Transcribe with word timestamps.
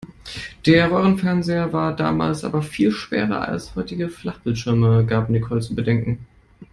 Der 0.65 0.89
Röhrenfernseher 0.89 1.73
war 1.73 1.95
damals 1.95 2.43
aber 2.43 2.63
viel 2.63 2.91
schwerer 2.91 3.47
als 3.49 3.75
heutige 3.75 4.09
Flachbildschirme, 4.09 5.05
gab 5.05 5.29
Nicole 5.29 5.61
zu 5.61 5.75
bedenken. 5.75 6.25